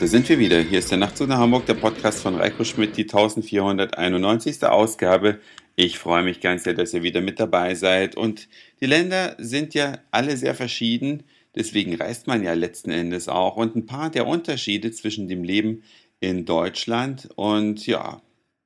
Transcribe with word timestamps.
Da 0.00 0.06
sind 0.06 0.26
wir 0.30 0.38
wieder. 0.38 0.62
Hier 0.62 0.78
ist 0.78 0.90
der 0.90 0.96
Nachtzug 0.96 1.28
nach 1.28 1.36
Hamburg, 1.36 1.66
der 1.66 1.74
Podcast 1.74 2.22
von 2.22 2.34
Reiko 2.34 2.64
Schmidt, 2.64 2.96
die 2.96 3.02
1491. 3.02 4.64
Ausgabe. 4.64 5.40
Ich 5.76 5.98
freue 5.98 6.22
mich 6.22 6.40
ganz 6.40 6.64
sehr, 6.64 6.72
dass 6.72 6.94
ihr 6.94 7.02
wieder 7.02 7.20
mit 7.20 7.38
dabei 7.38 7.74
seid. 7.74 8.16
Und 8.16 8.48
die 8.80 8.86
Länder 8.86 9.36
sind 9.36 9.74
ja 9.74 9.98
alle 10.10 10.38
sehr 10.38 10.54
verschieden. 10.54 11.24
Deswegen 11.54 11.94
reist 11.96 12.28
man 12.28 12.42
ja 12.42 12.54
letzten 12.54 12.90
Endes 12.90 13.28
auch. 13.28 13.56
Und 13.56 13.76
ein 13.76 13.84
paar 13.84 14.08
der 14.08 14.26
Unterschiede 14.26 14.90
zwischen 14.90 15.28
dem 15.28 15.44
Leben 15.44 15.82
in 16.18 16.46
Deutschland 16.46 17.28
und 17.36 17.86
ja, 17.86 18.22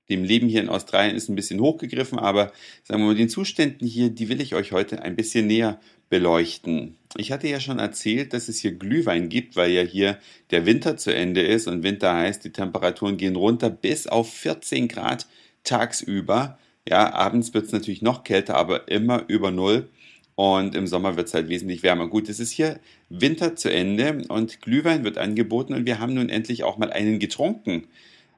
dem 0.09 0.23
Leben 0.23 0.49
hier 0.49 0.61
in 0.61 0.69
Australien 0.69 1.17
ist 1.17 1.29
ein 1.29 1.35
bisschen 1.35 1.59
hochgegriffen, 1.59 2.21
aber 2.21 2.53
sagen 2.85 3.03
wir 3.03 3.07
mal, 3.07 3.15
den 3.17 3.29
Zuständen 3.29 3.89
hier, 3.89 4.11
die 4.11 4.29
will 4.29 4.41
ich 4.41 4.55
euch 4.55 4.71
heute 4.71 5.03
ein 5.03 5.17
bisschen 5.17 5.49
näher 5.49 5.81
beleuchten. 6.11 6.97
Ich 7.17 7.31
hatte 7.31 7.47
ja 7.47 7.61
schon 7.61 7.79
erzählt, 7.79 8.33
dass 8.33 8.49
es 8.49 8.59
hier 8.59 8.73
Glühwein 8.73 9.29
gibt, 9.29 9.55
weil 9.55 9.71
ja 9.71 9.83
hier 9.83 10.19
der 10.51 10.67
Winter 10.67 10.97
zu 10.97 11.15
Ende 11.15 11.43
ist 11.43 11.69
und 11.69 11.85
Winter 11.85 12.13
heißt, 12.13 12.45
die 12.45 12.51
Temperaturen 12.51 13.17
gehen 13.17 13.37
runter 13.37 13.71
bis 13.71 14.09
auf 14.09 14.33
14 14.33 14.89
Grad 14.89 15.29
tagsüber. 15.63 16.59
Ja, 16.89 17.13
abends 17.15 17.55
wird 17.55 17.67
es 17.67 17.73
natürlich 17.73 18.03
noch 18.03 18.25
kälter, 18.25 18.57
aber 18.57 18.89
immer 18.89 19.25
über 19.29 19.53
Null. 19.53 19.89
Und 20.35 20.75
im 20.75 20.89
Sommer 20.89 21.17
wird 21.17 21.29
es 21.29 21.35
halt 21.35 21.49
wesentlich 21.49 21.85
wärmer. 21.85 22.09
Gut, 22.09 22.29
es 22.29 22.41
ist 22.41 22.51
hier 22.51 22.81
Winter 23.09 23.55
zu 23.55 23.71
Ende 23.71 24.25
und 24.29 24.61
Glühwein 24.61 25.05
wird 25.05 25.17
angeboten 25.17 25.75
und 25.75 25.87
wir 25.87 26.01
haben 26.01 26.15
nun 26.15 26.29
endlich 26.29 26.65
auch 26.65 26.79
mal 26.79 26.93
einen 26.93 27.21
getrunken. 27.21 27.87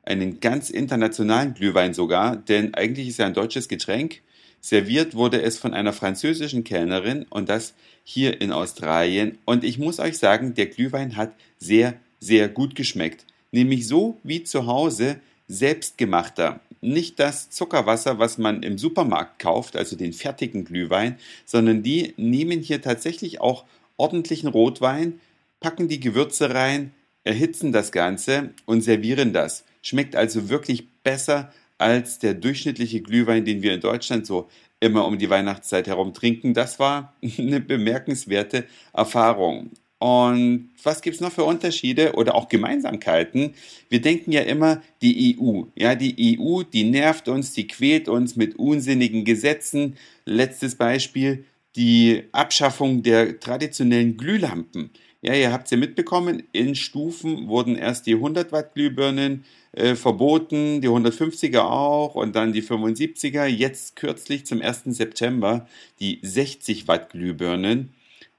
Einen 0.02 0.40
ganz 0.40 0.68
internationalen 0.68 1.54
Glühwein 1.54 1.94
sogar, 1.94 2.36
denn 2.36 2.74
eigentlich 2.74 3.08
ist 3.08 3.18
ja 3.18 3.26
ein 3.26 3.32
deutsches 3.32 3.68
Getränk 3.68 4.20
Serviert 4.60 5.14
wurde 5.14 5.42
es 5.42 5.58
von 5.58 5.74
einer 5.74 5.92
französischen 5.92 6.64
Kellnerin 6.64 7.26
und 7.30 7.48
das 7.48 7.74
hier 8.04 8.40
in 8.40 8.52
Australien. 8.52 9.38
Und 9.44 9.64
ich 9.64 9.78
muss 9.78 9.98
euch 9.98 10.18
sagen, 10.18 10.54
der 10.54 10.66
Glühwein 10.66 11.16
hat 11.16 11.32
sehr, 11.58 11.94
sehr 12.20 12.48
gut 12.48 12.74
geschmeckt. 12.74 13.24
Nämlich 13.52 13.86
so 13.86 14.18
wie 14.22 14.42
zu 14.42 14.66
Hause 14.66 15.20
selbstgemachter. 15.48 16.60
Nicht 16.80 17.18
das 17.18 17.50
Zuckerwasser, 17.50 18.18
was 18.18 18.38
man 18.38 18.62
im 18.62 18.78
Supermarkt 18.78 19.38
kauft, 19.38 19.76
also 19.76 19.96
den 19.96 20.12
fertigen 20.12 20.64
Glühwein, 20.64 21.16
sondern 21.44 21.82
die 21.82 22.14
nehmen 22.16 22.60
hier 22.60 22.82
tatsächlich 22.82 23.40
auch 23.40 23.64
ordentlichen 23.96 24.48
Rotwein, 24.48 25.20
packen 25.60 25.88
die 25.88 26.00
Gewürze 26.00 26.54
rein, 26.54 26.92
erhitzen 27.24 27.72
das 27.72 27.92
Ganze 27.92 28.50
und 28.66 28.82
servieren 28.82 29.32
das. 29.32 29.64
Schmeckt 29.82 30.16
also 30.16 30.48
wirklich 30.48 30.88
besser 31.02 31.52
als 31.78 32.18
der 32.18 32.34
durchschnittliche 32.34 33.00
Glühwein, 33.00 33.44
den 33.44 33.62
wir 33.62 33.74
in 33.74 33.80
Deutschland 33.80 34.26
so 34.26 34.48
immer 34.80 35.06
um 35.06 35.18
die 35.18 35.30
Weihnachtszeit 35.30 35.86
herum 35.86 36.14
trinken. 36.14 36.54
Das 36.54 36.78
war 36.78 37.14
eine 37.38 37.60
bemerkenswerte 37.60 38.64
Erfahrung. 38.92 39.70
Und 39.98 40.70
was 40.82 41.00
gibt 41.00 41.16
es 41.16 41.22
noch 41.22 41.32
für 41.32 41.44
Unterschiede 41.44 42.12
oder 42.12 42.34
auch 42.34 42.48
Gemeinsamkeiten? 42.48 43.54
Wir 43.88 44.02
denken 44.02 44.30
ja 44.30 44.42
immer, 44.42 44.82
die 45.00 45.38
EU, 45.40 45.62
ja, 45.74 45.94
die 45.94 46.38
EU, 46.38 46.62
die 46.62 46.84
nervt 46.84 47.28
uns, 47.28 47.54
die 47.54 47.66
quält 47.66 48.08
uns 48.08 48.36
mit 48.36 48.56
unsinnigen 48.56 49.24
Gesetzen. 49.24 49.96
Letztes 50.26 50.74
Beispiel, 50.74 51.46
die 51.76 52.24
Abschaffung 52.32 53.02
der 53.02 53.40
traditionellen 53.40 54.18
Glühlampen. 54.18 54.90
Ja, 55.22 55.34
ihr 55.34 55.52
habt 55.52 55.64
es 55.64 55.70
ja 55.70 55.76
mitbekommen, 55.76 56.42
in 56.52 56.74
Stufen 56.74 57.48
wurden 57.48 57.76
erst 57.76 58.06
die 58.06 58.14
100 58.14 58.52
Watt 58.52 58.74
Glühbirnen 58.74 59.44
äh, 59.72 59.94
verboten, 59.94 60.80
die 60.80 60.88
150er 60.88 61.60
auch 61.60 62.14
und 62.14 62.36
dann 62.36 62.52
die 62.52 62.62
75er. 62.62 63.46
Jetzt 63.46 63.96
kürzlich 63.96 64.46
zum 64.46 64.60
1. 64.60 64.84
September 64.86 65.66
die 66.00 66.20
60 66.22 66.86
Watt 66.86 67.10
Glühbirnen. 67.10 67.94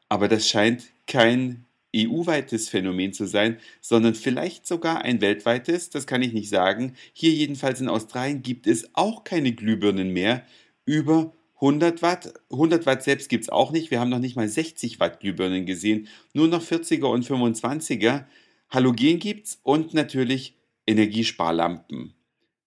Aber 0.09 0.27
das 0.27 0.47
scheint 0.47 0.85
kein 1.07 1.65
EU-weites 1.95 2.69
Phänomen 2.69 3.13
zu 3.13 3.25
sein, 3.25 3.57
sondern 3.81 4.13
vielleicht 4.13 4.67
sogar 4.67 5.01
ein 5.01 5.21
weltweites, 5.21 5.89
das 5.89 6.05
kann 6.05 6.21
ich 6.21 6.33
nicht 6.33 6.49
sagen. 6.49 6.93
Hier 7.13 7.31
jedenfalls 7.31 7.81
in 7.81 7.89
Australien 7.89 8.43
gibt 8.43 8.67
es 8.67 8.89
auch 8.93 9.23
keine 9.23 9.53
Glühbirnen 9.53 10.11
mehr 10.11 10.43
über 10.85 11.33
100 11.59 12.01
Watt. 12.01 12.33
100 12.51 12.85
Watt 12.85 13.03
selbst 13.03 13.29
gibt 13.29 13.43
es 13.43 13.49
auch 13.49 13.71
nicht. 13.71 13.91
Wir 13.91 13.99
haben 13.99 14.09
noch 14.09 14.19
nicht 14.19 14.35
mal 14.35 14.47
60 14.47 14.99
Watt 14.99 15.19
Glühbirnen 15.19 15.65
gesehen. 15.65 16.07
Nur 16.33 16.47
noch 16.47 16.63
40er 16.63 17.05
und 17.05 17.25
25er. 17.25 18.25
Halogen 18.69 19.19
gibt 19.19 19.47
es 19.47 19.59
und 19.63 19.93
natürlich 19.93 20.55
Energiesparlampen. 20.85 22.13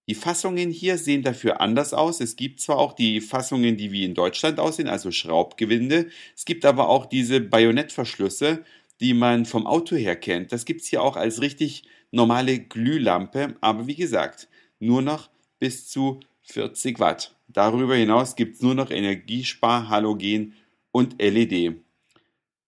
Die 0.07 0.15
Fassungen 0.15 0.71
hier 0.71 0.97
sehen 0.97 1.21
dafür 1.21 1.61
anders 1.61 1.93
aus. 1.93 2.19
Es 2.19 2.35
gibt 2.35 2.59
zwar 2.59 2.77
auch 2.79 2.93
die 2.93 3.21
Fassungen, 3.21 3.77
die 3.77 3.91
wie 3.91 4.03
in 4.03 4.13
Deutschland 4.13 4.59
aussehen, 4.59 4.89
also 4.89 5.11
Schraubgewinde. 5.11 6.09
Es 6.35 6.43
gibt 6.43 6.65
aber 6.65 6.89
auch 6.89 7.05
diese 7.05 7.39
Bajonettverschlüsse, 7.39 8.65
die 8.99 9.13
man 9.13 9.45
vom 9.45 9.65
Auto 9.65 9.95
her 9.95 10.15
kennt. 10.15 10.51
Das 10.51 10.65
gibt 10.65 10.81
es 10.81 10.87
hier 10.87 11.01
auch 11.01 11.15
als 11.15 11.39
richtig 11.39 11.83
normale 12.11 12.59
Glühlampe, 12.59 13.55
aber 13.61 13.87
wie 13.87 13.95
gesagt, 13.95 14.49
nur 14.79 15.01
noch 15.01 15.29
bis 15.59 15.87
zu 15.87 16.19
40 16.51 16.99
Watt. 16.99 17.35
Darüber 17.47 17.95
hinaus 17.95 18.35
gibt 18.35 18.55
es 18.55 18.61
nur 18.61 18.75
noch 18.75 18.91
Energiespar, 18.91 19.89
Halogen 19.89 20.53
und 20.91 21.21
LED. 21.21 21.75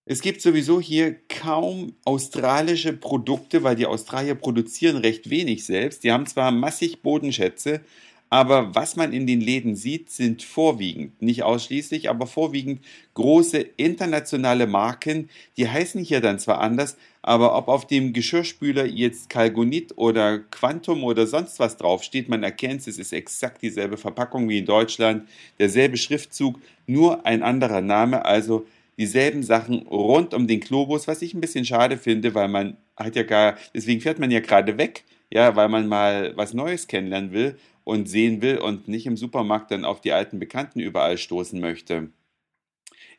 Es 0.05 0.21
gibt 0.21 0.41
sowieso 0.41 0.81
hier 0.81 1.16
kaum 1.29 1.95
australische 2.03 2.91
Produkte, 2.91 3.63
weil 3.63 3.77
die 3.77 3.85
Australier 3.85 4.35
produzieren 4.35 4.97
recht 4.97 5.29
wenig 5.29 5.66
selbst. 5.66 6.03
Die 6.03 6.11
haben 6.11 6.25
zwar 6.25 6.51
massig 6.51 7.01
Bodenschätze, 7.01 7.81
aber 8.33 8.73
was 8.73 8.95
man 8.95 9.13
in 9.13 9.27
den 9.27 9.41
Läden 9.41 9.75
sieht, 9.75 10.09
sind 10.09 10.41
vorwiegend, 10.41 11.21
nicht 11.21 11.44
ausschließlich, 11.44 12.09
aber 12.09 12.25
vorwiegend 12.25 12.83
große 13.13 13.59
internationale 13.77 14.66
Marken. 14.66 15.29
Die 15.55 15.69
heißen 15.69 16.03
hier 16.03 16.19
dann 16.19 16.39
zwar 16.39 16.59
anders, 16.59 16.97
aber 17.21 17.55
ob 17.55 17.67
auf 17.67 17.85
dem 17.85 18.11
Geschirrspüler 18.11 18.85
jetzt 18.85 19.29
Kalgonit 19.29 19.95
oder 19.99 20.39
Quantum 20.39 21.03
oder 21.03 21.27
sonst 21.27 21.59
was 21.59 21.77
draufsteht, 21.77 22.27
man 22.27 22.41
erkennt 22.41 22.88
es, 22.88 22.97
ist 22.97 23.13
exakt 23.13 23.61
dieselbe 23.61 23.97
Verpackung 23.97 24.50
wie 24.50 24.57
in 24.57 24.65
Deutschland, 24.65 25.29
derselbe 25.59 25.97
Schriftzug, 25.97 26.59
nur 26.88 27.27
ein 27.27 27.44
anderer 27.44 27.81
Name, 27.81 28.25
also 28.25 28.65
dieselben 28.97 29.44
Sachen 29.44 29.83
rund 29.83 30.33
um 30.33 30.47
den 30.47 30.59
Globus, 30.59 31.07
was 31.07 31.21
ich 31.21 31.35
ein 31.35 31.41
bisschen 31.41 31.65
schade 31.65 31.97
finde, 31.97 32.33
weil 32.33 32.47
man 32.47 32.77
hat 32.97 33.15
ja 33.15 33.21
gar, 33.21 33.59
deswegen 33.75 34.01
fährt 34.01 34.17
man 34.17 34.31
ja 34.31 34.39
gerade 34.39 34.79
weg, 34.79 35.03
ja, 35.29 35.55
weil 35.55 35.69
man 35.69 35.88
mal 35.88 36.33
was 36.35 36.55
Neues 36.55 36.88
kennenlernen 36.88 37.31
will 37.31 37.57
und 37.83 38.07
sehen 38.07 38.41
will 38.41 38.57
und 38.57 38.88
nicht 38.88 39.05
im 39.05 39.17
Supermarkt 39.17 39.71
dann 39.71 39.85
auf 39.85 40.01
die 40.01 40.11
alten 40.11 40.39
Bekannten 40.39 40.79
überall 40.79 41.17
stoßen 41.17 41.59
möchte. 41.59 42.11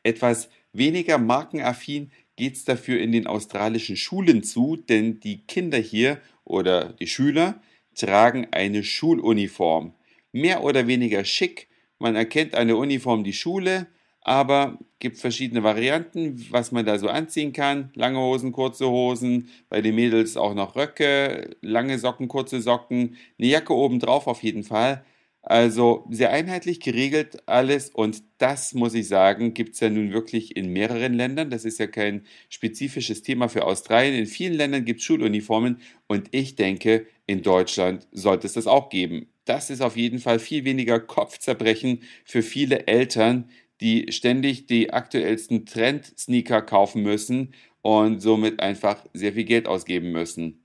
Etwas 0.02 0.48
weniger 0.72 1.18
markenaffin 1.18 2.10
geht 2.36 2.56
es 2.56 2.64
dafür 2.64 3.00
in 3.00 3.12
den 3.12 3.26
australischen 3.26 3.96
Schulen 3.96 4.42
zu, 4.42 4.76
denn 4.76 5.20
die 5.20 5.46
Kinder 5.46 5.78
hier 5.78 6.20
oder 6.44 6.92
die 6.94 7.06
Schüler 7.06 7.60
tragen 7.94 8.48
eine 8.50 8.82
Schuluniform. 8.82 9.94
Mehr 10.32 10.64
oder 10.64 10.86
weniger 10.86 11.24
schick, 11.24 11.68
man 11.98 12.16
erkennt 12.16 12.54
an 12.54 12.66
der 12.66 12.76
Uniform 12.76 13.22
die 13.24 13.32
Schule, 13.32 13.86
aber 14.24 14.78
gibt 14.98 15.18
verschiedene 15.18 15.62
Varianten, 15.62 16.46
was 16.50 16.72
man 16.72 16.86
da 16.86 16.98
so 16.98 17.08
anziehen 17.08 17.52
kann. 17.52 17.90
Lange 17.94 18.18
Hosen, 18.18 18.52
kurze 18.52 18.88
Hosen, 18.88 19.50
bei 19.68 19.82
den 19.82 19.94
Mädels 19.94 20.36
auch 20.36 20.54
noch 20.54 20.76
Röcke, 20.76 21.56
lange 21.60 21.98
Socken, 21.98 22.26
kurze 22.28 22.60
Socken, 22.60 23.16
eine 23.38 23.48
Jacke 23.48 23.74
obendrauf 23.74 24.26
auf 24.26 24.42
jeden 24.42 24.64
Fall. 24.64 25.04
Also 25.42 26.06
sehr 26.10 26.30
einheitlich 26.30 26.80
geregelt 26.80 27.42
alles 27.46 27.90
und 27.90 28.22
das 28.38 28.72
muss 28.72 28.94
ich 28.94 29.08
sagen, 29.08 29.52
gibt 29.52 29.74
es 29.74 29.80
ja 29.80 29.90
nun 29.90 30.10
wirklich 30.10 30.56
in 30.56 30.72
mehreren 30.72 31.12
Ländern. 31.12 31.50
Das 31.50 31.66
ist 31.66 31.78
ja 31.78 31.86
kein 31.86 32.22
spezifisches 32.48 33.20
Thema 33.22 33.48
für 33.50 33.64
Australien. 33.66 34.14
In 34.14 34.26
vielen 34.26 34.54
Ländern 34.54 34.86
gibt 34.86 35.00
es 35.00 35.06
Schuluniformen 35.06 35.80
und 36.06 36.28
ich 36.30 36.56
denke, 36.56 37.06
in 37.26 37.42
Deutschland 37.42 38.08
sollte 38.10 38.46
es 38.46 38.54
das 38.54 38.66
auch 38.66 38.88
geben. 38.88 39.28
Das 39.44 39.68
ist 39.68 39.82
auf 39.82 39.96
jeden 39.98 40.18
Fall 40.18 40.38
viel 40.38 40.64
weniger 40.64 40.98
Kopfzerbrechen 40.98 42.00
für 42.24 42.42
viele 42.42 42.86
Eltern, 42.86 43.50
die 43.80 44.12
ständig 44.12 44.66
die 44.66 44.92
aktuellsten 44.92 45.66
Trend-Sneaker 45.66 46.62
kaufen 46.62 47.02
müssen 47.02 47.54
und 47.82 48.20
somit 48.20 48.60
einfach 48.60 49.04
sehr 49.12 49.32
viel 49.32 49.44
Geld 49.44 49.66
ausgeben 49.66 50.12
müssen. 50.12 50.64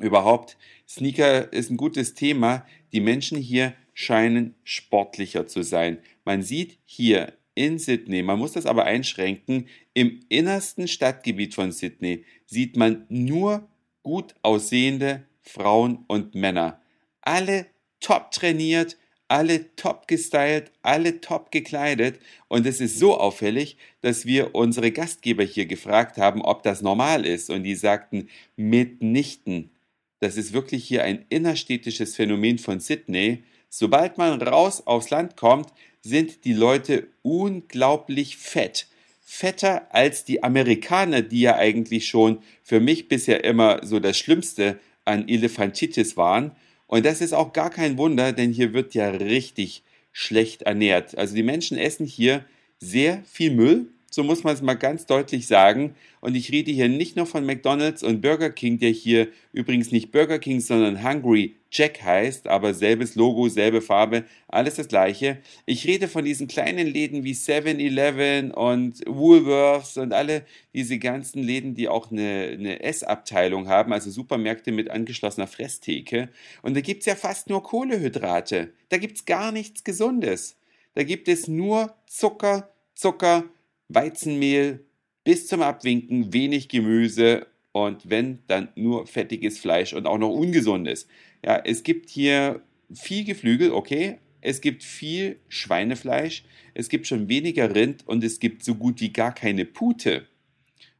Überhaupt, 0.00 0.56
Sneaker 0.88 1.52
ist 1.52 1.70
ein 1.70 1.76
gutes 1.76 2.14
Thema. 2.14 2.66
Die 2.92 3.00
Menschen 3.00 3.38
hier 3.38 3.74
scheinen 3.92 4.54
sportlicher 4.64 5.46
zu 5.46 5.62
sein. 5.62 5.98
Man 6.24 6.42
sieht 6.42 6.78
hier 6.84 7.34
in 7.54 7.78
Sydney, 7.78 8.22
man 8.22 8.38
muss 8.38 8.52
das 8.52 8.64
aber 8.64 8.84
einschränken, 8.84 9.68
im 9.92 10.20
innersten 10.28 10.88
Stadtgebiet 10.88 11.54
von 11.54 11.72
Sydney 11.72 12.24
sieht 12.46 12.76
man 12.76 13.04
nur 13.08 13.68
gut 14.02 14.34
aussehende 14.42 15.26
Frauen 15.42 16.04
und 16.08 16.34
Männer. 16.34 16.80
Alle 17.20 17.66
top 18.00 18.30
trainiert, 18.30 18.96
alle 19.30 19.76
top 19.76 20.08
gestylt, 20.08 20.72
alle 20.82 21.20
top 21.20 21.52
gekleidet 21.52 22.18
und 22.48 22.66
es 22.66 22.80
ist 22.80 22.98
so 22.98 23.16
auffällig, 23.16 23.76
dass 24.00 24.26
wir 24.26 24.56
unsere 24.56 24.90
Gastgeber 24.90 25.44
hier 25.44 25.66
gefragt 25.66 26.18
haben, 26.18 26.42
ob 26.42 26.64
das 26.64 26.82
normal 26.82 27.24
ist 27.24 27.48
und 27.48 27.62
die 27.62 27.76
sagten 27.76 28.28
mitnichten. 28.56 29.70
Das 30.18 30.36
ist 30.36 30.52
wirklich 30.52 30.84
hier 30.84 31.04
ein 31.04 31.24
innerstädtisches 31.28 32.16
Phänomen 32.16 32.58
von 32.58 32.80
Sydney. 32.80 33.44
Sobald 33.68 34.18
man 34.18 34.42
raus 34.42 34.86
aufs 34.86 35.10
Land 35.10 35.36
kommt, 35.36 35.72
sind 36.02 36.44
die 36.44 36.52
Leute 36.52 37.06
unglaublich 37.22 38.36
fett. 38.36 38.88
fetter 39.20 39.94
als 39.94 40.24
die 40.24 40.42
Amerikaner, 40.42 41.22
die 41.22 41.42
ja 41.42 41.54
eigentlich 41.54 42.08
schon 42.08 42.42
für 42.64 42.80
mich 42.80 43.06
bisher 43.06 43.44
immer 43.44 43.86
so 43.86 44.00
das 44.00 44.18
Schlimmste 44.18 44.80
an 45.04 45.28
Elefantitis 45.28 46.16
waren. 46.16 46.50
Und 46.90 47.06
das 47.06 47.20
ist 47.20 47.32
auch 47.32 47.52
gar 47.52 47.70
kein 47.70 47.98
Wunder, 47.98 48.32
denn 48.32 48.50
hier 48.50 48.72
wird 48.72 48.94
ja 48.94 49.10
richtig 49.10 49.84
schlecht 50.10 50.62
ernährt. 50.62 51.16
Also 51.16 51.36
die 51.36 51.44
Menschen 51.44 51.78
essen 51.78 52.04
hier 52.04 52.44
sehr 52.80 53.22
viel 53.30 53.52
Müll 53.52 53.86
so 54.10 54.24
muss 54.24 54.44
man 54.44 54.54
es 54.54 54.60
mal 54.60 54.74
ganz 54.74 55.06
deutlich 55.06 55.46
sagen. 55.46 55.94
Und 56.20 56.34
ich 56.34 56.52
rede 56.52 56.70
hier 56.70 56.88
nicht 56.88 57.16
nur 57.16 57.26
von 57.26 57.46
McDonald's 57.46 58.02
und 58.02 58.20
Burger 58.20 58.50
King, 58.50 58.78
der 58.78 58.90
hier 58.90 59.28
übrigens 59.52 59.92
nicht 59.92 60.10
Burger 60.10 60.38
King, 60.38 60.60
sondern 60.60 61.02
Hungry 61.02 61.54
Jack 61.72 62.02
heißt, 62.02 62.48
aber 62.48 62.74
selbes 62.74 63.14
Logo, 63.14 63.48
selbe 63.48 63.80
Farbe, 63.80 64.24
alles 64.48 64.74
das 64.74 64.88
gleiche. 64.88 65.38
Ich 65.66 65.86
rede 65.86 66.08
von 66.08 66.24
diesen 66.24 66.48
kleinen 66.48 66.88
Läden 66.88 67.22
wie 67.22 67.32
7-Eleven 67.32 68.50
und 68.50 69.00
Woolworths 69.06 69.96
und 69.96 70.12
alle 70.12 70.44
diese 70.74 70.98
ganzen 70.98 71.44
Läden, 71.44 71.74
die 71.74 71.88
auch 71.88 72.10
eine, 72.10 72.56
eine 72.58 72.82
Essabteilung 72.82 73.68
haben, 73.68 73.92
also 73.92 74.10
Supermärkte 74.10 74.72
mit 74.72 74.90
angeschlossener 74.90 75.46
Fresstheke. 75.46 76.28
Und 76.62 76.76
da 76.76 76.80
gibt's 76.80 77.06
ja 77.06 77.14
fast 77.14 77.48
nur 77.48 77.62
Kohlehydrate. 77.62 78.72
Da 78.88 78.98
gibt's 78.98 79.24
gar 79.24 79.52
nichts 79.52 79.84
Gesundes. 79.84 80.56
Da 80.94 81.04
gibt 81.04 81.28
es 81.28 81.46
nur 81.46 81.94
Zucker, 82.06 82.68
Zucker, 82.94 83.44
Weizenmehl 83.90 84.84
bis 85.24 85.46
zum 85.46 85.62
Abwinken, 85.62 86.32
wenig 86.32 86.68
Gemüse 86.68 87.46
und 87.72 88.08
wenn, 88.08 88.40
dann 88.46 88.68
nur 88.74 89.06
fettiges 89.06 89.58
Fleisch 89.58 89.92
und 89.92 90.06
auch 90.06 90.18
noch 90.18 90.30
ungesundes. 90.30 91.06
Ja, 91.44 91.60
es 91.64 91.82
gibt 91.82 92.08
hier 92.08 92.62
viel 92.92 93.24
Geflügel, 93.24 93.72
okay. 93.72 94.18
Es 94.40 94.62
gibt 94.62 94.82
viel 94.82 95.38
Schweinefleisch, 95.48 96.44
es 96.72 96.88
gibt 96.88 97.06
schon 97.06 97.28
weniger 97.28 97.74
Rind 97.74 98.06
und 98.06 98.24
es 98.24 98.40
gibt 98.40 98.64
so 98.64 98.74
gut 98.74 99.00
wie 99.00 99.12
gar 99.12 99.34
keine 99.34 99.66
Pute. 99.66 100.26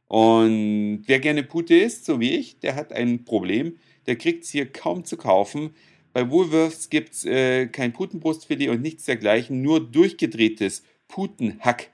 Und 0.07 1.03
wer 1.07 1.19
gerne 1.19 1.41
Pute 1.41 1.73
isst, 1.75 2.05
so 2.05 2.19
wie 2.19 2.35
ich, 2.35 2.59
der 2.59 2.75
hat 2.75 2.93
ein 2.93 3.23
Problem. 3.23 3.77
Der 4.05 4.15
kriegt 4.15 4.43
es 4.43 4.51
hier 4.51 4.71
kaum 4.71 5.05
zu 5.05 5.17
kaufen. 5.17 5.71
Bei 6.13 6.29
Woolworths 6.29 6.89
gibt 6.89 7.13
es 7.13 7.25
äh, 7.25 7.67
kein 7.67 7.93
Putenbrustfilet 7.93 8.69
und 8.69 8.81
nichts 8.81 9.05
dergleichen, 9.05 9.61
nur 9.61 9.79
durchgedrehtes 9.79 10.83
Putenhack 11.07 11.89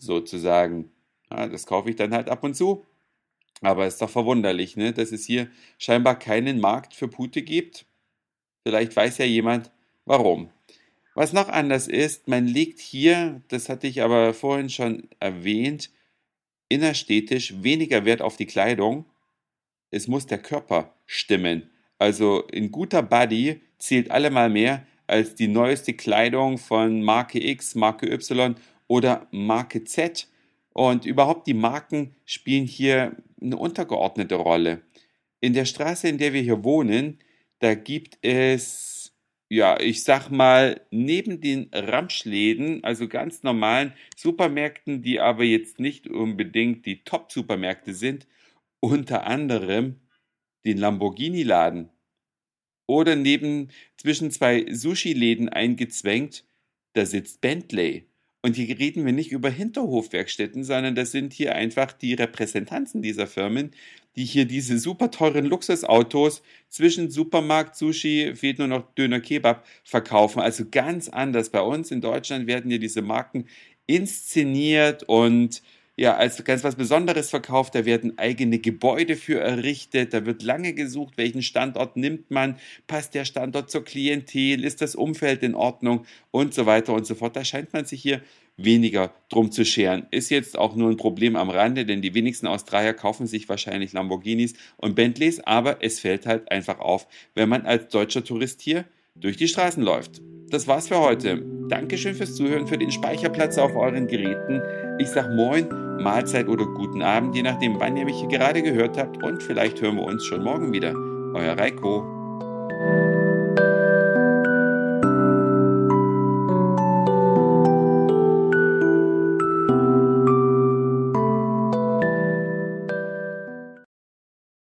sozusagen. 0.00 0.90
Ja, 1.30 1.46
das 1.46 1.66
kaufe 1.66 1.90
ich 1.90 1.96
dann 1.96 2.14
halt 2.14 2.28
ab 2.28 2.44
und 2.44 2.54
zu. 2.54 2.84
Aber 3.60 3.86
ist 3.86 4.00
doch 4.00 4.10
verwunderlich, 4.10 4.76
ne, 4.76 4.92
dass 4.92 5.12
es 5.12 5.24
hier 5.24 5.48
scheinbar 5.78 6.18
keinen 6.18 6.60
Markt 6.60 6.94
für 6.94 7.08
Pute 7.08 7.42
gibt. 7.42 7.86
Vielleicht 8.62 8.94
weiß 8.94 9.18
ja 9.18 9.24
jemand, 9.24 9.70
warum. 10.04 10.50
Was 11.14 11.32
noch 11.32 11.48
anders 11.48 11.88
ist, 11.88 12.28
man 12.28 12.46
legt 12.46 12.78
hier, 12.78 13.42
das 13.48 13.68
hatte 13.68 13.88
ich 13.88 14.02
aber 14.02 14.32
vorhin 14.34 14.70
schon 14.70 15.08
erwähnt, 15.18 15.90
innerstädtisch 16.68 17.54
weniger 17.62 18.04
Wert 18.04 18.22
auf 18.22 18.36
die 18.36 18.46
Kleidung. 18.46 19.04
Es 19.90 20.06
muss 20.06 20.26
der 20.26 20.38
Körper 20.38 20.94
stimmen. 21.06 21.70
Also 21.98 22.42
in 22.52 22.70
guter 22.70 23.02
Body 23.02 23.60
zählt 23.78 24.10
allemal 24.12 24.50
mehr 24.50 24.86
als 25.08 25.34
die 25.34 25.48
neueste 25.48 25.94
Kleidung 25.94 26.58
von 26.58 27.02
Marke 27.02 27.44
X, 27.44 27.74
Marke 27.74 28.06
Y 28.12 28.54
oder 28.88 29.28
Marke 29.30 29.84
Z. 29.84 30.28
Und 30.72 31.06
überhaupt 31.06 31.46
die 31.46 31.54
Marken 31.54 32.14
spielen 32.24 32.66
hier 32.66 33.16
eine 33.40 33.56
untergeordnete 33.56 34.34
Rolle. 34.34 34.82
In 35.40 35.52
der 35.52 35.64
Straße, 35.64 36.08
in 36.08 36.18
der 36.18 36.32
wir 36.32 36.42
hier 36.42 36.64
wohnen, 36.64 37.18
da 37.60 37.74
gibt 37.74 38.18
es, 38.22 39.14
ja, 39.48 39.78
ich 39.80 40.02
sag 40.02 40.30
mal, 40.30 40.80
neben 40.90 41.40
den 41.40 41.70
Ramschläden, 41.72 42.82
also 42.84 43.08
ganz 43.08 43.42
normalen 43.42 43.92
Supermärkten, 44.16 45.02
die 45.02 45.20
aber 45.20 45.44
jetzt 45.44 45.78
nicht 45.78 46.08
unbedingt 46.08 46.86
die 46.86 47.04
Top-Supermärkte 47.04 47.94
sind, 47.94 48.26
unter 48.80 49.26
anderem 49.26 50.00
den 50.64 50.78
Lamborghini-Laden. 50.78 51.90
Oder 52.86 53.16
neben 53.16 53.68
zwischen 53.96 54.30
zwei 54.30 54.66
Sushi-Läden 54.72 55.48
eingezwängt, 55.48 56.44
da 56.94 57.04
sitzt 57.04 57.40
Bentley. 57.40 58.07
Und 58.42 58.54
hier 58.54 58.78
reden 58.78 59.04
wir 59.04 59.12
nicht 59.12 59.32
über 59.32 59.50
Hinterhofwerkstätten, 59.50 60.62
sondern 60.62 60.94
das 60.94 61.10
sind 61.10 61.32
hier 61.32 61.56
einfach 61.56 61.92
die 61.92 62.14
Repräsentanzen 62.14 63.02
dieser 63.02 63.26
Firmen, 63.26 63.72
die 64.14 64.24
hier 64.24 64.44
diese 64.44 64.78
super 64.78 65.10
teuren 65.10 65.44
Luxusautos 65.44 66.42
zwischen 66.68 67.10
Supermarkt, 67.10 67.74
Sushi, 67.76 68.34
fehlt 68.36 68.58
nur 68.58 68.68
noch 68.68 68.94
Döner 68.94 69.20
Kebab 69.20 69.66
verkaufen. 69.84 70.40
Also 70.40 70.64
ganz 70.70 71.08
anders. 71.08 71.50
Bei 71.50 71.60
uns 71.60 71.90
in 71.90 72.00
Deutschland 72.00 72.46
werden 72.46 72.70
hier 72.70 72.80
diese 72.80 73.02
Marken 73.02 73.46
inszeniert 73.86 75.02
und 75.04 75.62
ja, 75.98 76.16
als 76.16 76.42
ganz 76.44 76.62
was 76.62 76.76
Besonderes 76.76 77.28
verkauft. 77.28 77.74
Da 77.74 77.84
werden 77.84 78.18
eigene 78.18 78.60
Gebäude 78.60 79.16
für 79.16 79.40
errichtet. 79.40 80.14
Da 80.14 80.24
wird 80.24 80.44
lange 80.44 80.72
gesucht, 80.72 81.14
welchen 81.16 81.42
Standort 81.42 81.96
nimmt 81.96 82.30
man. 82.30 82.56
Passt 82.86 83.14
der 83.14 83.24
Standort 83.24 83.68
zur 83.68 83.84
Klientel? 83.84 84.64
Ist 84.64 84.80
das 84.80 84.94
Umfeld 84.94 85.42
in 85.42 85.56
Ordnung? 85.56 86.06
Und 86.30 86.54
so 86.54 86.66
weiter 86.66 86.94
und 86.94 87.04
so 87.04 87.16
fort. 87.16 87.34
Da 87.34 87.44
scheint 87.44 87.72
man 87.72 87.84
sich 87.84 88.00
hier 88.00 88.22
weniger 88.56 89.12
drum 89.28 89.50
zu 89.50 89.64
scheren. 89.64 90.06
Ist 90.12 90.30
jetzt 90.30 90.56
auch 90.56 90.76
nur 90.76 90.88
ein 90.88 90.96
Problem 90.96 91.34
am 91.34 91.50
Rande, 91.50 91.84
denn 91.84 92.00
die 92.00 92.14
wenigsten 92.14 92.46
Australier 92.46 92.94
kaufen 92.94 93.26
sich 93.26 93.48
wahrscheinlich 93.48 93.92
Lamborghinis 93.92 94.54
und 94.76 94.94
Bentleys, 94.94 95.40
aber 95.40 95.82
es 95.82 95.98
fällt 95.98 96.26
halt 96.26 96.50
einfach 96.52 96.78
auf, 96.78 97.08
wenn 97.34 97.48
man 97.48 97.66
als 97.66 97.88
deutscher 97.88 98.22
Tourist 98.22 98.60
hier 98.60 98.84
durch 99.16 99.36
die 99.36 99.48
Straßen 99.48 99.82
läuft. 99.82 100.20
Das 100.50 100.66
war's 100.66 100.88
für 100.88 100.98
heute. 100.98 101.44
Dankeschön 101.68 102.14
fürs 102.14 102.34
Zuhören, 102.34 102.66
für 102.66 102.78
den 102.78 102.90
Speicherplatz 102.90 103.58
auf 103.58 103.74
euren 103.74 104.06
Geräten. 104.06 104.62
Ich 105.00 105.10
sag 105.10 105.30
Moin, 105.30 105.68
Mahlzeit 106.02 106.48
oder 106.48 106.66
guten 106.66 107.02
Abend, 107.02 107.36
je 107.36 107.42
nachdem, 107.42 107.78
wann 107.78 107.96
ihr 107.96 108.04
mich 108.04 108.18
hier 108.18 108.28
gerade 108.28 108.62
gehört 108.62 108.98
habt. 108.98 109.22
Und 109.22 109.44
vielleicht 109.44 109.80
hören 109.80 109.94
wir 109.94 110.02
uns 110.02 110.24
schon 110.24 110.42
morgen 110.42 110.72
wieder. 110.72 110.92
Euer 111.34 111.56
Reiko. 111.56 112.04